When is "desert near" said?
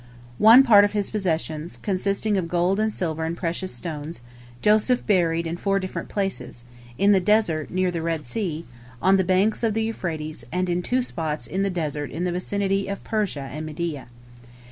7.19-7.91